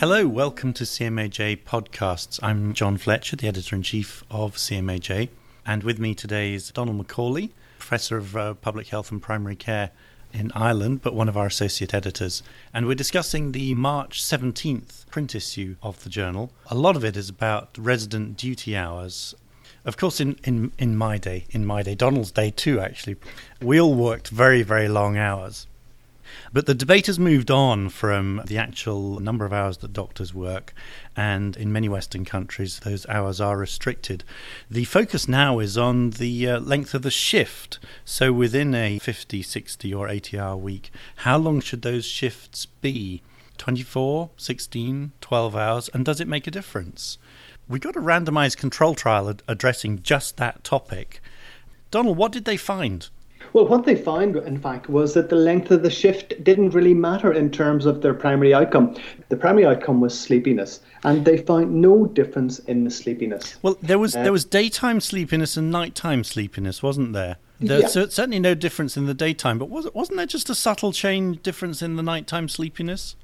[0.00, 2.38] Hello, welcome to CMAJ Podcasts.
[2.42, 5.30] I'm John Fletcher, the editor in chief of CMAJ,
[5.64, 9.92] and with me today is Domhnall MacAuley, professor of uh, public health and primary care
[10.34, 12.42] in Ireland, but one of our associate editors.
[12.74, 16.52] And we're discussing the March 17th print issue of the journal.
[16.66, 19.34] A lot of it is about resident duty hours.
[19.86, 23.16] Of course, in, in, in my day, in my day, Domhnall's day too, actually,
[23.62, 25.66] we all worked very, very long hours.
[26.52, 30.72] But the debate has moved on from the actual number of hours that doctors work,
[31.16, 34.24] and in many Western countries, those hours are restricted.
[34.70, 37.78] The focus now is on the uh, length of the shift.
[38.04, 43.22] So within a 50, 60, or 80 hour week, how long should those shifts be?
[43.58, 45.88] 24, 16, 12 hours?
[45.90, 47.18] And does it make a difference?
[47.68, 51.20] We got a randomized control trial ad- addressing just that topic.
[51.90, 53.08] Domhnall, what did they find?
[53.56, 56.92] Well, what they found, in fact, was that the length of the shift didn't really
[56.92, 58.94] matter in terms of their primary outcome.
[59.30, 63.56] The primary outcome was sleepiness, and they found no difference in the sleepiness.
[63.62, 67.38] Well, there was uh, there was daytime sleepiness and nighttime sleepiness, wasn't there?
[67.58, 68.08] There's yeah.
[68.10, 71.80] certainly no difference in the daytime, but was, wasn't there just a subtle change difference
[71.80, 73.16] in the nighttime sleepiness?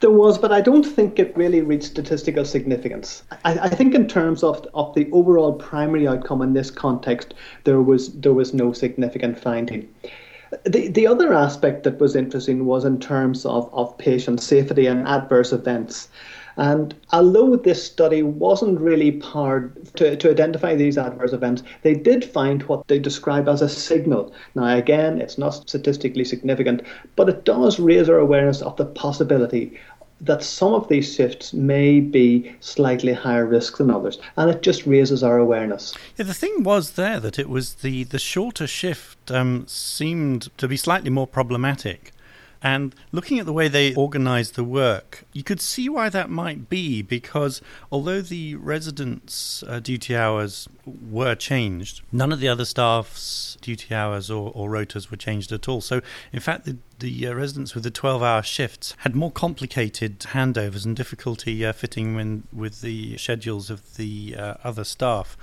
[0.00, 3.22] There was, but I don't think it really reached statistical significance.
[3.44, 7.80] I, I, think in terms of of the overall primary outcome in this context, there
[7.80, 9.88] was there was no significant finding.
[10.64, 15.06] The, the other aspect that was interesting was in terms of, of patient safety and
[15.06, 16.08] adverse events.
[16.56, 22.24] And although this study wasn't really powered to, to identify these adverse events, they did
[22.24, 24.32] find what they describe as a signal.
[24.54, 26.82] Now, again, it's not statistically significant,
[27.16, 29.78] but it does raise our awareness of the possibility
[30.20, 34.86] that some of these shifts may be slightly higher risk than others, and it just
[34.86, 35.94] raises our awareness.
[36.16, 40.68] Yeah, the thing was there that it was the the shorter shift um, seemed to
[40.68, 42.12] be slightly more problematic.
[42.62, 46.68] And looking at the way they organized the work, you could see why that might
[46.68, 53.56] be because although the residents' uh, duty hours were changed, none of the other staff's
[53.62, 55.80] duty hours or, or rotas were changed at all.
[55.80, 60.18] So, in fact, the, the uh, residents with the 12 hour shifts had more complicated
[60.18, 65.38] handovers and difficulty uh, fitting in with the schedules of the uh, other staff.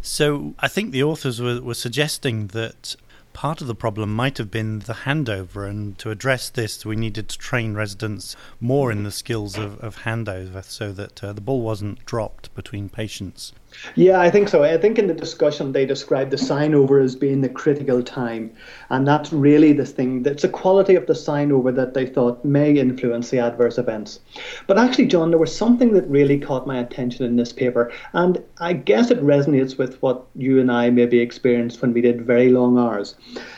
[0.00, 2.96] So, I think the authors were, were suggesting that
[3.32, 7.28] part of the problem might have been the handover, and to address this, we needed
[7.28, 11.60] to train residents more in the skills of, of handover so that uh, the ball
[11.60, 13.52] wasn't dropped between patients.
[13.94, 14.62] Yeah, I think so.
[14.62, 18.52] I think in the discussion they described the sign over as being the critical time.
[18.90, 20.22] And that's really the thing.
[20.22, 24.20] That's the quality of the sign over that they thought may influence the adverse events.
[24.66, 27.92] But actually, John, there was something that really caught my attention in this paper.
[28.12, 32.26] And I guess it resonates with what you and I maybe experienced when we did
[32.26, 33.14] very long hours.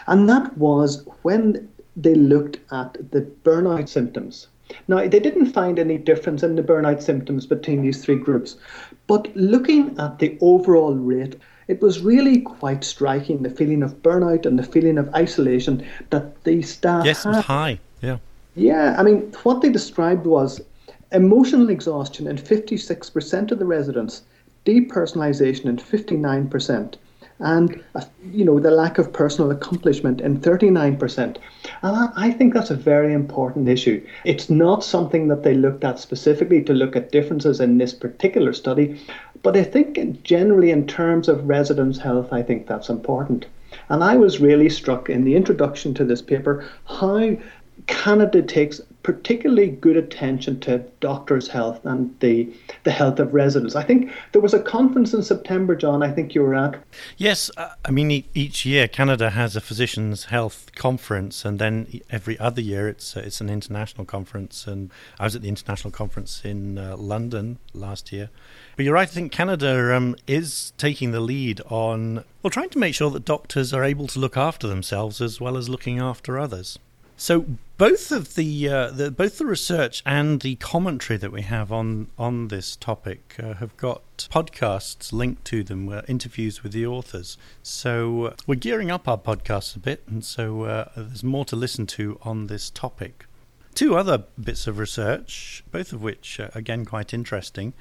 [0.06, 4.48] And that was when they looked at the burnout symptoms.
[4.88, 8.56] Now, they didn't find any difference in the burnout symptoms between these three groups,
[9.06, 11.36] but looking at the overall rate,
[11.68, 16.42] it was really quite striking the feeling of burnout and the feeling of isolation that
[16.44, 17.44] the staff yes, had.
[17.44, 17.78] high.
[18.02, 18.18] Yeah.
[18.54, 20.60] Yeah, I mean, what they described was
[21.12, 24.22] emotional exhaustion in 56% of the residents,
[24.64, 26.94] depersonalization in 59%,
[27.40, 27.82] and
[28.30, 31.18] you know the lack of personal accomplishment in 39%.
[31.18, 31.38] And
[31.82, 34.04] I, I think that's a very important issue.
[34.24, 38.52] It's not something that they looked at specifically to look at differences in this particular
[38.52, 39.00] study,
[39.42, 43.46] but I think generally in terms of residents' health, I think that's important.
[43.88, 47.36] And I was really struck in the introduction to this paper how
[47.86, 52.50] Canada takes particularly good attention to doctors' health and the
[52.84, 53.76] the health of residents.
[53.76, 56.02] I think there was a conference in September, John.
[56.02, 56.82] I think you were at.
[57.18, 62.62] Yes, I mean each year Canada has a physicians' health conference, and then every other
[62.62, 64.66] year it's uh, it's an international conference.
[64.66, 68.30] And I was at the international conference in uh, London last year.
[68.74, 69.08] But you're right.
[69.08, 73.26] I think Canada um, is taking the lead on well, trying to make sure that
[73.26, 76.78] doctors are able to look after themselves as well as looking after others.
[77.16, 77.44] So
[77.76, 82.08] both of the, uh, the, both the research and the commentary that we have on
[82.16, 87.36] on this topic uh, have got podcasts linked to them, uh, interviews with the authors.
[87.62, 91.56] So uh, we're gearing up our podcasts a bit, and so uh, there's more to
[91.56, 93.26] listen to on this topic.
[93.74, 97.72] Two other bits of research, both of which are again quite interesting.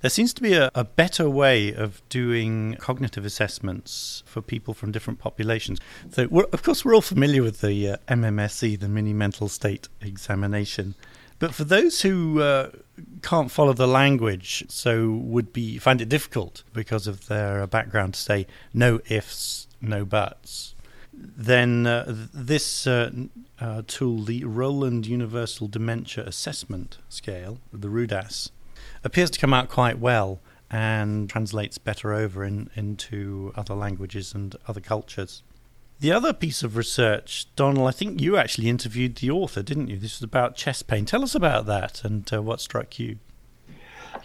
[0.00, 4.92] There seems to be a, a, better way of doing cognitive assessments for people from
[4.92, 5.78] different populations.
[6.10, 10.94] So, of course, we're all familiar with the uh, MMSE, the Mini Mental State Examination.
[11.38, 12.70] But for those who uh,
[13.22, 18.20] can't follow the language, so would be find it difficult because of their background to
[18.20, 20.74] say no ifs, no buts.
[21.12, 23.10] then uh, this uh,
[23.58, 28.50] uh, tool, the Rowland Universal Dementia Assessment Scale, the RUDAS,
[29.04, 34.56] appears to come out quite well and translates better over in, into other languages and
[34.68, 35.42] other cultures.
[35.98, 39.98] The other piece of research, Domhnall, I think you actually interviewed the author, didn't you?
[39.98, 41.04] This was about chest pain.
[41.04, 43.18] Tell us about that and uh, what struck you.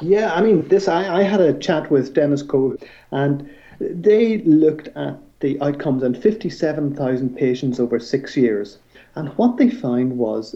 [0.01, 2.77] Yeah, I mean, this I, I had a chat with Dennis Ko,
[3.11, 3.49] and
[3.79, 8.77] they looked at the outcomes in 57,000 patients over six years.
[9.15, 10.55] And what they found was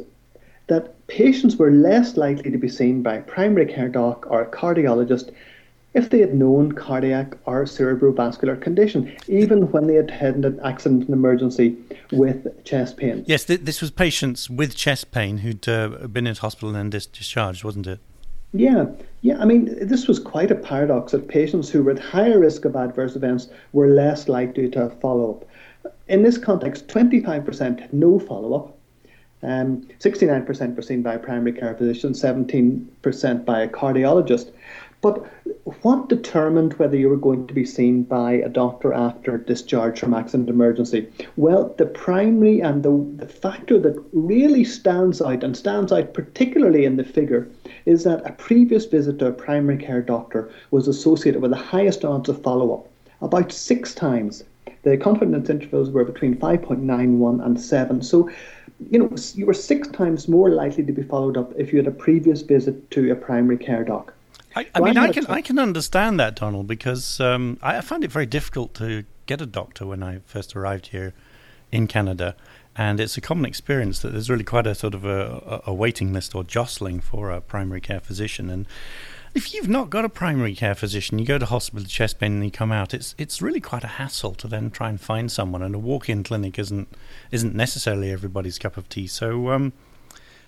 [0.70, 4.50] that patients were less likely to be seen by a primary care doc or a
[4.50, 5.32] cardiologist
[5.94, 11.06] if they had known cardiac or cerebrovascular condition, even when they had had an accident
[11.06, 11.76] and emergency
[12.12, 13.24] with chest pain.
[13.28, 16.90] Yes, th- this was patients with chest pain who'd uh, been in hospital and then
[16.92, 18.00] dis- discharged, wasn't it?
[18.54, 18.86] Yeah,
[19.22, 19.40] yeah.
[19.40, 22.76] I mean, this was quite a paradox that patients who were at higher risk of
[22.76, 25.94] adverse events were less likely to follow up.
[26.08, 28.79] In this context, 25% had no follow up,
[29.42, 34.52] um, 69% were seen by a primary care physician, 17% by a cardiologist.
[35.02, 35.26] But
[35.82, 40.14] what determined whether you were going to be seen by a doctor after discharge from
[40.14, 41.08] accident emergency?
[41.38, 46.84] Well, the primary and the, the factor that really stands out, and stands out particularly
[46.84, 47.48] in the figure,
[47.86, 52.04] is that a previous visit to a primary care doctor was associated with the highest
[52.04, 52.90] odds of follow up,
[53.22, 54.44] about six times.
[54.84, 58.02] The confidence intervals were between 5.91 and 7.
[58.02, 58.30] So,
[58.90, 61.88] you know, you were six times more likely to be followed up if you had
[61.88, 64.14] a previous visit to a primary care doc.
[64.56, 68.12] I, I mean, I can I can understand that, Domhnall, because um, I find it
[68.12, 71.14] very difficult to get a doctor when I first arrived here
[71.72, 72.36] in Canada,
[72.76, 76.14] and it's a common experience that there's really quite a sort of a, a waiting
[76.14, 78.50] list or jostling for a primary care physician.
[78.50, 78.66] And
[79.34, 82.44] if you've not got a primary care physician, you go to hospital chest pain and
[82.44, 85.62] you come out, it's it's really quite a hassle to then try and find someone.
[85.62, 86.88] And a walk-in clinic isn't
[87.32, 89.08] isn't necessarily everybody's cup of tea.
[89.08, 89.74] So um,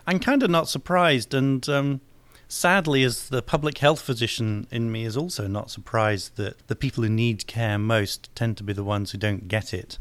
[0.07, 2.01] I'm kind of not surprised, and um,
[2.47, 7.03] sadly, as the public health physician in me is also not surprised that the people
[7.03, 9.99] who need care most tend to be the ones who don't get it.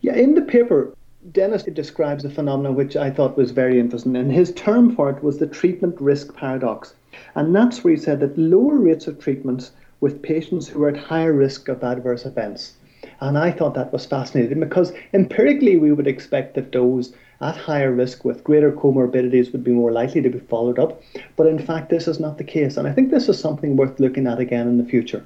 [0.00, 0.94] Yeah, in the paper,
[1.30, 5.22] Dennis describes a phenomenon which I thought was very interesting, and his term for it
[5.22, 6.94] was the treatment risk paradox.
[7.34, 10.96] And that's where he said that lower rates of treatments with patients who are at
[10.96, 12.74] higher risk of adverse events.
[13.20, 17.92] And I thought that was fascinating because empirically we would expect that those at higher
[17.92, 21.02] risk with greater comorbidities would be more likely to be followed up.
[21.36, 22.76] But in fact, this is not the case.
[22.76, 25.24] And I think this is something worth looking at again in the future.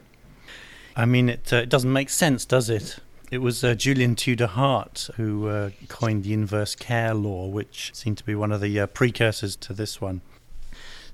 [0.97, 2.99] I mean, it, uh, it doesn't make sense, does it?
[3.31, 8.19] It was uh, Julian Tudor Hart who uh, coined the inverse care law, which seemed
[8.19, 10.23] to be one of the uh, precursors to this one.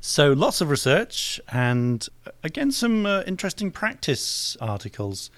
[0.05, 5.31] So, lots of research and, uh, again, some uh, interesting practice articles.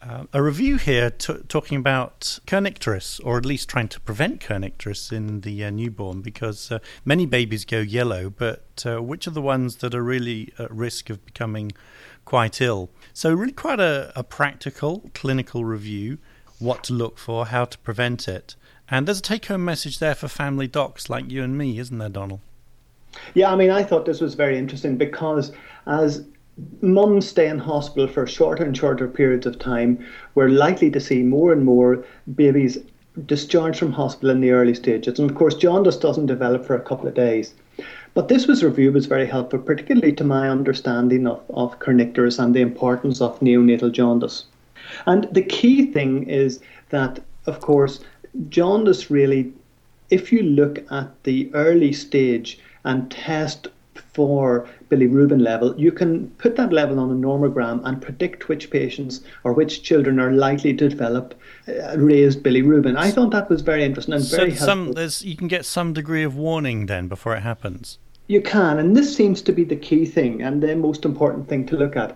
[0.00, 5.10] Uh, a review here t- talking about kernicterus, or at least trying to prevent kernicterus
[5.12, 9.42] in the uh, newborn, because uh, many babies go yellow, but uh, which are the
[9.42, 11.72] ones that are really at risk of becoming
[12.24, 12.90] quite ill?
[13.12, 16.18] So, really, quite a, a practical clinical review
[16.60, 18.54] what to look for, how to prevent it.
[18.88, 21.98] And there's a take home message there for family docs like you and me, isn't
[21.98, 22.42] there, Domhnall?
[23.34, 25.52] Yeah, I mean, I thought this was very interesting because
[25.86, 26.24] as
[26.80, 31.22] mums stay in hospital for shorter and shorter periods of time, we're likely to see
[31.22, 32.78] more and more babies
[33.26, 35.18] discharged from hospital in the early stages.
[35.18, 37.54] And of course, jaundice doesn't develop for a couple of days.
[38.14, 42.54] But this was review was very helpful, particularly to my understanding of, of kernicterus and
[42.54, 44.44] the importance of neonatal jaundice.
[45.06, 46.60] And the key thing is
[46.90, 48.00] that, of course,
[48.48, 49.52] jaundice really,
[50.10, 53.68] if you look at the early stage and test
[54.18, 59.20] for bilirubin level, you can put that level on a normogram and predict which patients
[59.44, 61.34] or which children are likely to develop
[61.68, 62.96] uh, raised bilirubin.
[62.96, 66.24] I thought that was very interesting and so very some, you can get some degree
[66.24, 67.98] of warning then before it happens.
[68.26, 71.64] You can, and this seems to be the key thing and the most important thing
[71.66, 72.14] to look at.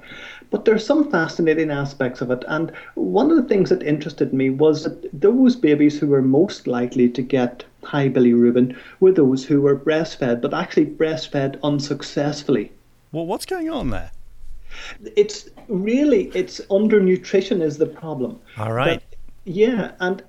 [0.51, 4.35] But there are some fascinating aspects of it, and one of the things that interested
[4.35, 9.45] me was that those babies who were most likely to get high bilirubin were those
[9.45, 12.73] who were breastfed, but actually breastfed unsuccessfully.
[13.13, 14.11] Well, what's going on there?
[15.17, 18.41] It's really it's undernutrition is the problem.
[18.57, 19.01] All right.
[19.11, 20.23] But, yeah, and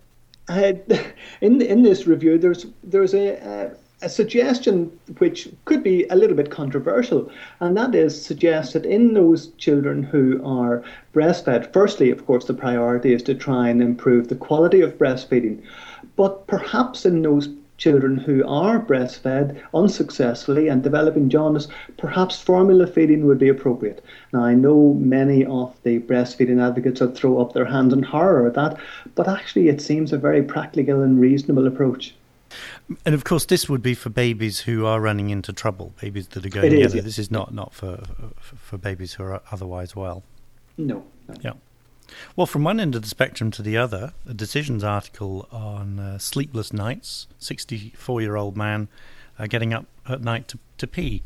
[0.50, 0.74] uh,
[1.42, 3.72] in in this review, there's there's a, a
[4.04, 7.32] a suggestion which could be a little bit controversial,
[7.62, 10.84] and that is suggest that in those children who are
[11.14, 15.62] breastfed, firstly, of course, the priority is to try and improve the quality of breastfeeding.
[16.16, 21.68] But perhaps in those children who are breastfed unsuccessfully and developing jaundice,
[21.98, 24.04] perhaps formula feeding would be appropriate.
[24.32, 28.48] Now, I know many of the breastfeeding advocates would throw up their hands in horror
[28.48, 28.78] at that,
[29.16, 32.16] but actually, it seems a very practical and reasonable approach.
[33.06, 36.46] And of course, this would be for babies who are running into trouble, babies that
[36.46, 36.98] are going it together.
[36.98, 37.02] Yeah.
[37.02, 38.04] This is not, not for,
[38.40, 40.24] for, for babies who are otherwise well.
[40.78, 41.04] No.
[41.28, 41.36] no.
[41.42, 41.54] Yeah.
[42.36, 46.18] Well, from one end of the spectrum to the other, a decisions article on uh,
[46.18, 48.88] sleepless nights, 64 year old man
[49.40, 51.24] uh, getting up at night to, to pee.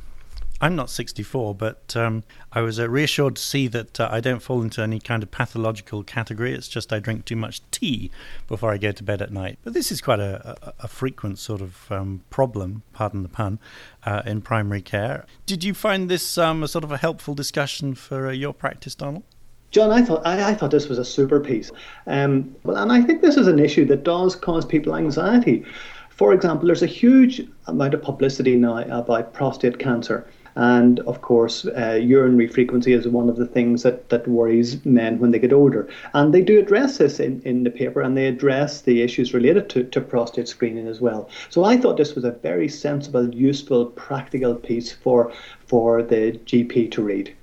[0.59, 4.41] I'm not 64, but um, I was uh, reassured to see that uh, I don't
[4.41, 6.51] fall into any kind of pathological category.
[6.53, 8.09] It's just I drink too much tea
[8.47, 9.59] before I go to bed at night.
[9.63, 13.59] But this is quite a, a, a frequent sort of um, problem, pardon the pun,
[14.03, 15.27] uh, in primary care.
[15.45, 18.95] Did you find this um, a sort of a helpful discussion for uh, your practice,
[18.95, 19.25] Domhnall?
[19.71, 21.71] John, I thought I, I, thought this was a super piece.
[22.05, 25.65] Um, well, and I think this is an issue that does cause people anxiety.
[26.09, 30.25] For example, there's a huge amount of publicity now about prostate cancer.
[30.55, 35.19] And of course, uh, urinary frequency is one of the things that, that worries men
[35.19, 35.87] when they get older.
[36.15, 39.69] And they do address this in, in the paper and they address the issues related
[39.69, 41.29] to, to prostate screening as well.
[41.49, 45.31] So I thought this was a very sensible, useful, practical piece for,
[45.67, 47.35] for the GP to read.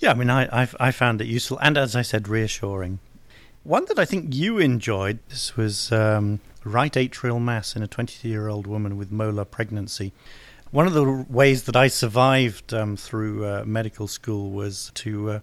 [0.00, 3.00] Yeah, I mean, I, I've, I found it useful and, as I said, reassuring.
[3.64, 8.26] One that I think you enjoyed this was um, right atrial mass in a 22
[8.26, 10.12] year old woman with molar pregnancy.
[10.70, 15.40] One of the ways that I survived um, through uh, medical school was to uh,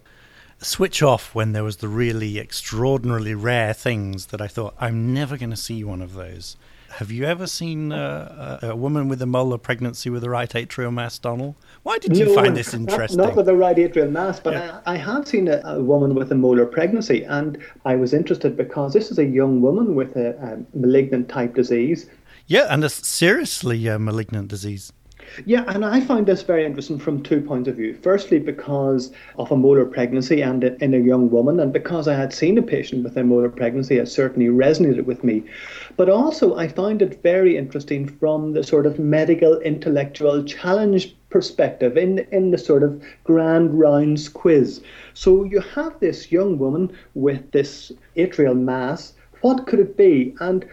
[0.58, 5.38] switch off when there was the really extraordinarily rare things that I thought, I'm never
[5.38, 6.58] going to see one of those.
[6.98, 10.92] Have you ever seen uh, a woman with a molar pregnancy with a right atrial
[10.92, 11.56] mass, Domhnall?
[11.84, 13.20] Why did you no, find this interesting?
[13.20, 14.82] Not, not, with a right atrial mass, but yeah.
[14.88, 18.58] I, I, have seen a, a, woman with a molar pregnancy, and I was interested
[18.58, 22.10] because this is a young woman with a, a malignant type disease.
[22.48, 24.92] Yeah, and a seriously uh, malignant disease.
[25.46, 27.98] Yeah, and I find this very interesting from two points of view.
[28.02, 32.34] Firstly, because of a molar pregnancy and in a young woman, and because I had
[32.34, 35.44] seen a patient with a molar pregnancy, it certainly resonated with me.
[35.96, 41.98] But also, I find it very interesting from the sort of medical intellectual challenge perspective
[41.98, 44.82] in in the sort of grand rounds quiz.
[45.14, 49.14] So you have this young woman with this atrial mass.
[49.42, 50.36] What could it be?
[50.40, 50.66] And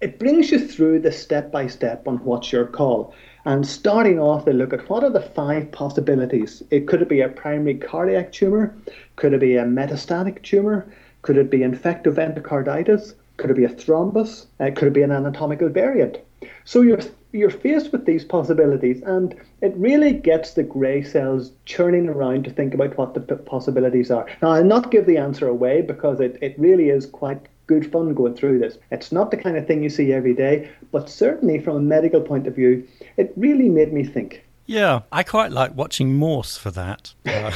[0.00, 3.14] it brings you through the step by step on what's your call.
[3.44, 6.62] And starting off, they look at what are the five possibilities.
[6.70, 8.74] It could it be a primary cardiac tumor?
[9.16, 10.86] Could it be a metastatic tumor?
[11.22, 13.14] Could it be infective endocarditis?
[13.38, 14.46] Could it be a thrombus?
[14.60, 16.18] Uh, could it be an anatomical variant?
[16.64, 17.00] So you're
[17.32, 22.50] you're faced with these possibilities, and it really gets the grey cells churning around to
[22.50, 24.26] think about what the possibilities are.
[24.42, 27.40] Now, I'll not give the answer away because it, it really is quite
[27.72, 28.76] good fun going through this.
[28.90, 32.20] It's not the kind of thing you see every day, but certainly from a medical
[32.20, 32.86] point of view,
[33.16, 34.44] it really made me think.
[34.66, 37.14] Yeah, I quite like watching Morse for that.
[37.26, 37.50] Uh,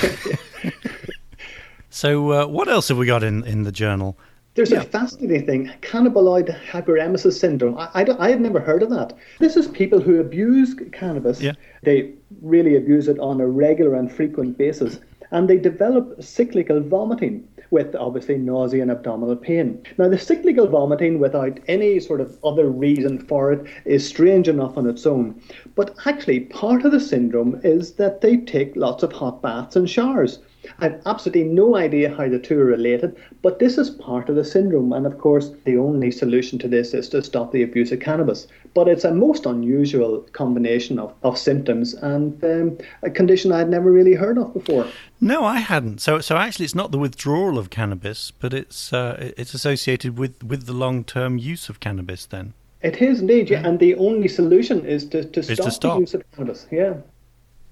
[1.91, 4.19] so, uh, what else have we got in, in the journal?
[4.55, 4.81] There's yeah.
[4.81, 7.77] a fascinating thing, cannabinoid hyperemesis syndrome.
[7.79, 9.13] I, I, I, had never heard of that.
[9.39, 11.43] This is people who abuse cannabis.
[11.43, 11.53] Yeah.
[11.83, 14.99] They really abuse it on a regular and frequent basis,
[15.31, 19.83] and they develop cyclical vomiting with obviously nausea and abdominal pain.
[19.99, 24.77] Now, the cyclical vomiting without any sort of other reason for it is strange enough
[24.77, 25.41] on its own.
[25.75, 29.89] But actually, part of the syndrome is that they take lots of hot baths and
[29.89, 30.39] showers.
[30.79, 34.45] I've absolutely no idea how the two are related, but this is part of the
[34.45, 34.93] syndrome.
[34.93, 38.47] And of course, the only solution to this is to stop the abuse of cannabis.
[38.75, 43.91] But it's a most unusual combination of, of symptoms and um, a condition I'd never
[43.91, 44.87] really heard of before.
[45.21, 46.01] No, I hadn't.
[46.01, 50.43] So, so actually, it's not the withdrawal of cannabis, but it's uh, it's associated with,
[50.43, 52.27] with the long term use of cannabis.
[52.27, 53.67] Then it is indeed, yeah.
[53.67, 56.67] And the only solution is to, to, stop, to stop the use of cannabis.
[56.71, 56.95] Yeah.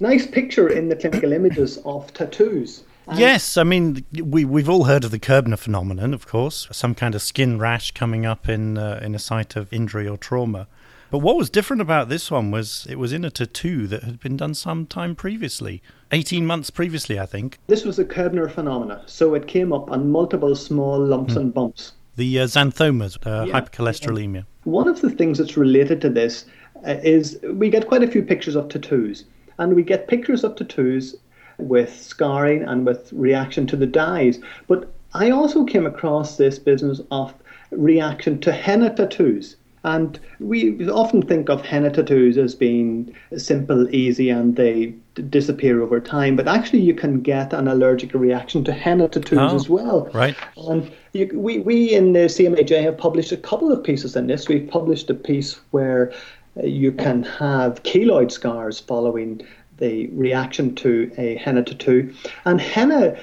[0.01, 2.83] Nice picture in the clinical images of tattoos.
[3.07, 6.95] And yes, I mean we we've all heard of the Koebner phenomenon, of course, some
[6.95, 10.67] kind of skin rash coming up in uh, in a site of injury or trauma.
[11.11, 14.19] But what was different about this one was it was in a tattoo that had
[14.19, 17.61] been done some time previously, 18 months previously, I think.
[17.69, 21.37] This was a Koebner phenomenon, so it came up on multiple small lumps mm.
[21.37, 21.93] and bumps.
[22.17, 23.61] The uh, xanthomas, uh, yeah.
[23.61, 24.45] hypercholesterolemia.
[24.65, 26.47] One of the things that's related to this
[26.85, 29.25] uh, is we get quite a few pictures of tattoos
[29.59, 31.17] and we get pictures of tattoos
[31.59, 34.39] with scarring and with reaction to the dyes.
[34.67, 37.35] But I also came across this business of
[37.71, 39.57] reaction to henna tattoos.
[39.85, 45.83] And we often think of henna tattoos as being simple, easy, and they d- disappear
[45.83, 46.37] over time.
[46.37, 50.11] But actually, you can get an allergic reaction to henna tattoos oh, as well.
[50.15, 50.35] Right.
[50.57, 54.49] And you, we, we in the CMAJ have published a couple of pieces in this.
[54.49, 56.15] We've published a piece where
[56.63, 59.41] you can have keloid scars following
[59.79, 62.15] the reaction to a henna tattoo.
[62.45, 63.17] And henna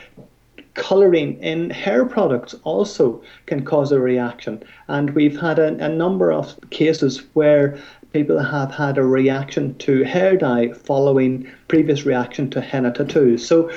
[0.73, 4.63] colouring in hair products also can cause a reaction.
[4.87, 7.77] And we've had a, a, number of cases where
[8.13, 13.45] people have had a reaction to hair dye following previous reaction to henna tattoos.
[13.45, 13.69] So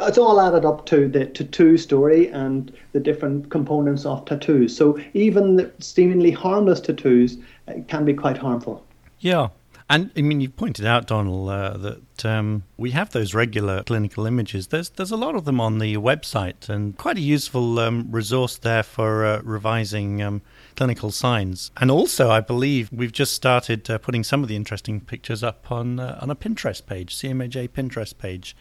[0.00, 4.76] it's all added up to the tattoo story and the different components of tattoos.
[4.76, 7.36] So even seemingly harmless tattoos
[7.68, 8.84] uh, can be quite harmful.
[9.20, 9.48] Yeah.
[9.90, 14.26] And I mean, you pointed out, Domhnall, uh, that um, we have those regular clinical
[14.26, 14.66] images.
[14.66, 18.58] There's there's a lot of them on the website, and quite a useful um, resource
[18.58, 20.42] there for uh, revising um,
[20.76, 21.70] clinical signs.
[21.78, 25.72] And also, I believe we've just started uh, putting some of the interesting pictures up
[25.72, 28.54] on uh, on a Pinterest page, CMAJ Pinterest page.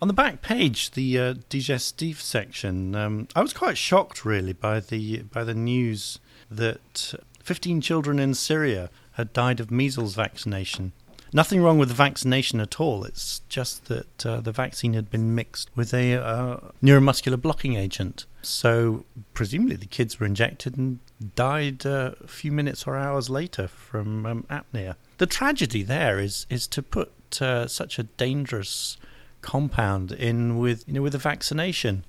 [0.00, 4.80] On the back page, the uh, digestif section, um, I was quite shocked really by
[4.80, 6.18] the by the news
[6.50, 7.14] that
[7.46, 10.92] 15 children in Syria had died of measles vaccination.
[11.32, 13.04] Nothing wrong with the vaccination at all.
[13.04, 18.26] It's just that uh, the vaccine had been mixed with a uh, neuromuscular blocking agent.
[18.42, 19.04] So,
[19.34, 21.00] presumably, the kids were injected and
[21.34, 24.94] died uh, a few minutes or hours later from um, apnea.
[25.18, 27.10] The tragedy there is is to put
[27.42, 28.96] uh, such a dangerous
[29.40, 32.04] compound in with you know with a vaccination.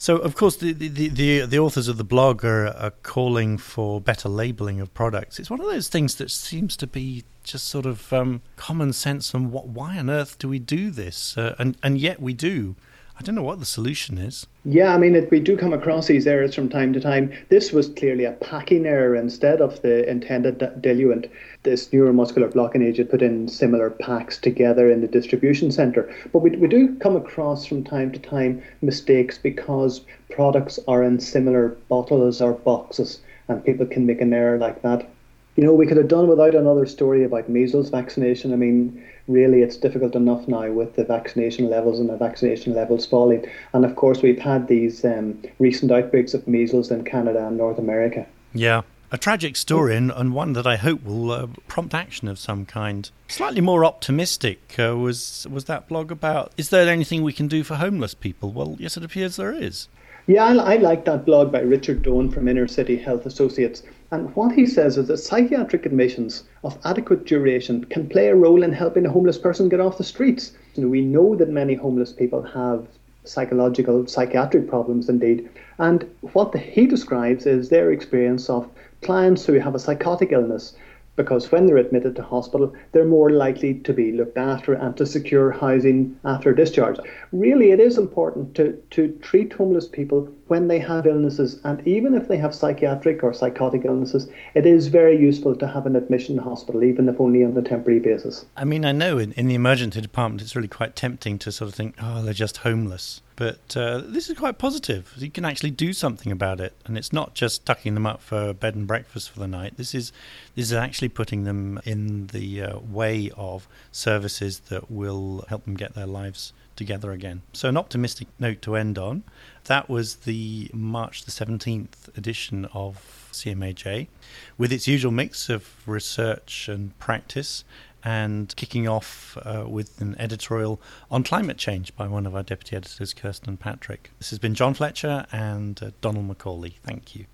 [0.00, 4.00] So, of course, the, the, the, the, authors of the blog are, are calling for
[4.00, 5.40] better labeling of products.
[5.40, 9.34] It's one of those things that seems to be just sort of um, common sense
[9.34, 11.36] and what, why on earth do we do this?
[11.36, 12.76] Uh, and, and yet we do.
[13.18, 14.46] I don't know what the solution is.
[14.64, 17.32] Yeah, I mean, it, we do come across these errors from time to time.
[17.48, 21.26] This was clearly a packing error instead of the intended diluent.
[21.64, 26.08] This neuromuscular blocking agent put in similar packs together in the distribution center.
[26.32, 31.18] But we, we do come across from time to time mistakes because products are in
[31.18, 35.10] similar bottles or boxes, and people can make an error like that.
[35.58, 38.52] You know, we could have done without another story about measles vaccination.
[38.52, 43.04] I mean, really it's difficult enough now with the vaccination levels and the vaccination levels
[43.04, 43.44] falling.
[43.72, 47.76] And of course, we've had these um, recent outbreaks of measles in Canada and North
[47.76, 48.24] America.
[48.54, 48.82] Yeah.
[49.10, 52.64] A tragic story and, and one that I hope will uh, prompt action of some
[52.64, 53.10] kind.
[53.26, 57.64] Slightly more optimistic uh, was was that blog about is there anything we can do
[57.64, 58.52] for homeless people?
[58.52, 59.88] Well, yes, it appears there is.
[60.28, 63.82] Yeah, I, I like that blog by Richard Doan from Inner City Health Associates.
[64.10, 68.62] And what he says is that psychiatric admissions of adequate duration can play a role
[68.62, 70.52] in helping a homeless person get off the streets.
[70.74, 72.86] You know, we know that many homeless people have
[73.24, 75.48] psychological, psychiatric problems indeed.
[75.78, 78.68] And what the, he describes is their experience of
[79.02, 80.74] clients who have a psychotic illness
[81.18, 85.04] because when they're admitted to hospital, they're more likely to be looked after and to
[85.04, 86.96] secure housing after discharge.
[87.32, 92.14] Really, it is important to, to treat homeless people when they have illnesses, and even
[92.14, 96.38] if they have psychiatric or psychotic illnesses, it is very useful to have an admission
[96.38, 98.46] hospital, even if only on a temporary basis.
[98.56, 101.68] I mean, I know in, in the emergency department, it's really quite tempting to sort
[101.68, 103.20] of think, oh, they're just homeless.
[103.36, 105.14] But uh, this is quite positive.
[105.16, 108.52] You can actually do something about it, and it's not just tucking them up for
[108.52, 109.76] bed and breakfast for the night.
[109.76, 110.10] This is
[110.56, 115.74] this is actually putting them in the uh, way of services that will help them
[115.74, 117.42] get their lives together again.
[117.52, 119.24] So, an optimistic note to end on.
[119.64, 124.08] That was the March the 17th edition of CMAJ,
[124.56, 127.64] with its usual mix of research and practice
[128.02, 132.76] and kicking off uh, with an editorial on climate change by one of our deputy
[132.76, 134.10] editors, Kirsten Patrick.
[134.18, 136.74] This has been John Fletcher and uh, Domhnall MacAuley.
[136.84, 137.26] Thank you.